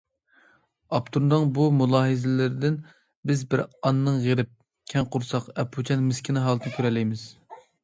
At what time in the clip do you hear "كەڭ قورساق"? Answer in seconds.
4.95-5.55